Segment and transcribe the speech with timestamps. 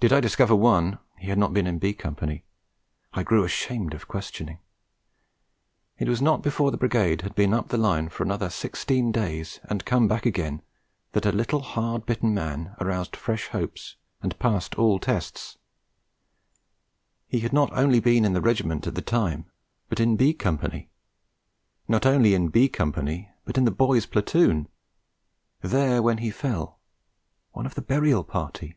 [0.00, 2.44] Did I discover one, he had not been in B Company.
[3.14, 4.58] I grew ashamed of questioning.
[5.96, 9.60] It was not before the Brigade had been up the Line for another sixteen days,
[9.62, 10.60] and come back again,
[11.12, 15.56] that a little hard bitten man aroused fresh hopes and passed all tests.
[17.26, 19.50] He had not only been in the Regiment at the time,
[19.88, 20.90] but in B Company;
[21.88, 24.68] not only in B Company, but in the boy's Platoon;
[25.62, 26.78] there when he fell;
[27.52, 28.76] one of the burial party!